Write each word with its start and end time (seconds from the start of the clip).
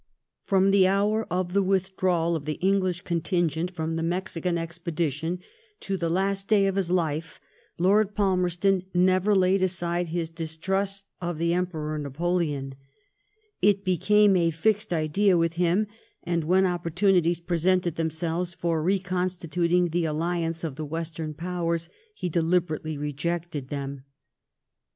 From 0.45 0.71
the 0.71 0.87
hour 0.87 1.27
of 1.31 1.53
the 1.53 1.61
withdrawal 1.61 2.35
of 2.35 2.45
the 2.45 2.53
English 2.55 3.01
con 3.01 3.21
tingent 3.21 3.69
from 3.69 3.97
the 3.97 4.01
Mexican 4.01 4.57
expedition 4.57 5.37
to 5.81 5.95
the 5.95 6.09
last 6.09 6.47
day 6.47 6.65
of 6.65 6.75
his 6.75 6.89
life, 6.89 7.39
Lord 7.77 8.15
Palmerston 8.15 8.83
never 8.95 9.35
laid 9.35 9.61
aside 9.61 10.07
his 10.07 10.31
distrust 10.31 11.05
of 11.21 11.37
the 11.37 11.53
Emperor 11.53 11.99
Napoleon, 11.99 12.73
It 13.61 13.85
became 13.85 14.35
a 14.35 14.49
fixed 14.49 14.91
idea 14.91 15.37
with 15.37 15.53
him, 15.53 15.85
and 16.23 16.45
when 16.45 16.65
opportunities 16.65 17.39
presented 17.39 17.93
themselves 17.95 18.55
for 18.55 18.81
reconstituting 18.81 19.89
the 19.89 20.05
alliance 20.05 20.63
of 20.63 20.77
the 20.77 20.83
Western 20.83 21.35
Powers 21.35 21.89
he 22.15 22.27
deliberately 22.27 22.97
rejected 22.97 23.67
them. 23.69 24.05